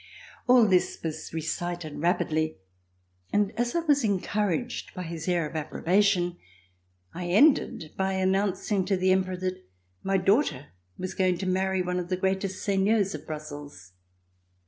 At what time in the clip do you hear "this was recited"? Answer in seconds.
0.67-1.99